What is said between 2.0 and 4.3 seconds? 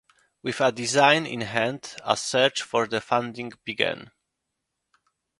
a search for the funding began.